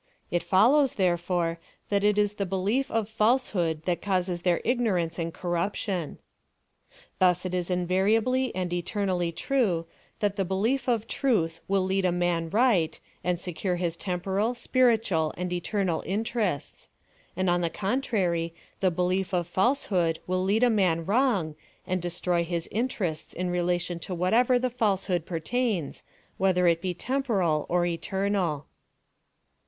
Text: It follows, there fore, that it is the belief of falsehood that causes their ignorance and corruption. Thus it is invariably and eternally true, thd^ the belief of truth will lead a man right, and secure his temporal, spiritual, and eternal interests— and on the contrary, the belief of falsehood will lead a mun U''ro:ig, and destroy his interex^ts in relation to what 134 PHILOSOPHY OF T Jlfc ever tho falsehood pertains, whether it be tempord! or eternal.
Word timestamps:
It 0.31 0.41
follows, 0.41 0.95
there 0.95 1.15
fore, 1.15 1.59
that 1.89 2.03
it 2.03 2.17
is 2.17 2.33
the 2.33 2.45
belief 2.47 2.89
of 2.89 3.07
falsehood 3.07 3.83
that 3.85 4.01
causes 4.01 4.41
their 4.41 4.59
ignorance 4.65 5.19
and 5.19 5.31
corruption. 5.31 6.17
Thus 7.19 7.45
it 7.45 7.53
is 7.53 7.69
invariably 7.69 8.51
and 8.55 8.73
eternally 8.73 9.31
true, 9.31 9.85
thd^ 10.19 10.37
the 10.37 10.43
belief 10.43 10.87
of 10.87 11.05
truth 11.05 11.59
will 11.67 11.83
lead 11.83 12.03
a 12.03 12.11
man 12.11 12.49
right, 12.49 12.99
and 13.23 13.39
secure 13.39 13.75
his 13.75 13.95
temporal, 13.95 14.55
spiritual, 14.55 15.35
and 15.37 15.53
eternal 15.53 16.01
interests— 16.07 16.89
and 17.37 17.47
on 17.47 17.61
the 17.61 17.69
contrary, 17.69 18.55
the 18.79 18.89
belief 18.89 19.33
of 19.35 19.45
falsehood 19.47 20.17
will 20.25 20.43
lead 20.43 20.63
a 20.63 20.71
mun 20.71 21.05
U''ro:ig, 21.05 21.55
and 21.85 22.01
destroy 22.01 22.43
his 22.43 22.67
interex^ts 22.73 23.35
in 23.35 23.51
relation 23.51 23.99
to 23.99 24.15
what 24.15 24.33
134 24.33 24.33
PHILOSOPHY 24.33 24.35
OF 24.35 24.53
T 24.55 24.57
Jlfc 24.57 24.57
ever 24.57 24.59
tho 24.59 24.77
falsehood 24.79 25.25
pertains, 25.27 26.03
whether 26.39 26.65
it 26.65 26.81
be 26.81 26.95
tempord! 26.95 27.67
or 27.69 27.85
eternal. 27.85 28.65